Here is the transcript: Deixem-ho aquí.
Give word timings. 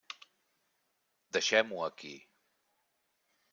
Deixem-ho 1.37 1.85
aquí. 1.89 2.17